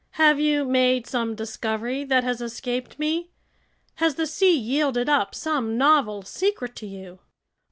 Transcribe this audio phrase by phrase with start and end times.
[0.13, 3.29] "Have you made some discovery that has escaped me?
[3.97, 7.19] Has the sea yielded up some novel secret to you?"